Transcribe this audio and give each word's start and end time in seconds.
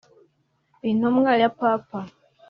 intumwa 0.89 1.31
ya 1.41 1.49
Papa 1.59 1.99